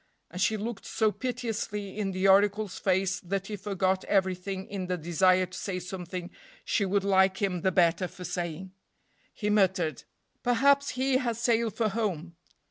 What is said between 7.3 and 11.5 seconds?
him the better for saying; he muttered, "Perhaps he has